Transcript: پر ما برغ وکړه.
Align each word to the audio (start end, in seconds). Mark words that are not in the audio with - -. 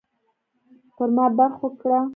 پر 0.95 1.09
ما 1.15 1.25
برغ 1.37 1.53
وکړه. 1.61 1.99